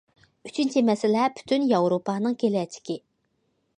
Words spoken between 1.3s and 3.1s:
پۈتۈن ياۋروپانىڭ كېلەچىكى.